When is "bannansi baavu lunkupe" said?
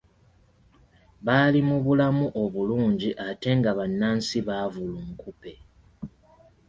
3.77-5.53